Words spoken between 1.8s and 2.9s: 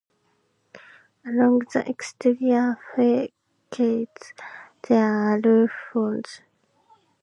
exterior